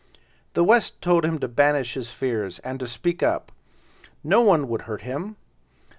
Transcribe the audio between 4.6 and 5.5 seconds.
would hurt him.